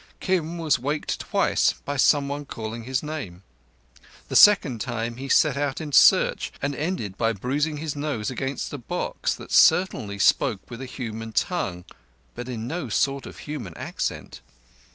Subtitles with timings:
[0.19, 3.43] Kim was waked twice by someone calling his name.
[4.29, 8.73] The second time he set out in search, and ended by bruising his nose against
[8.73, 11.85] a box that certainly spoke with a human tongue,
[12.33, 14.41] but in no sort of human accent.